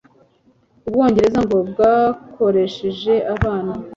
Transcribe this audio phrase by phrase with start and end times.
[0.85, 3.71] u Bwongereza ngo bwakoresheje abana